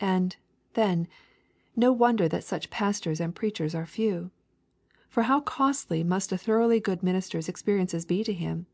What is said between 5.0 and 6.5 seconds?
For how costly must a